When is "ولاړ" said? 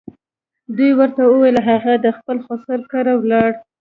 3.17-3.51